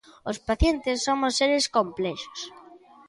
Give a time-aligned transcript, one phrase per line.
[0.29, 2.39] Os pacientes somos seres complexos.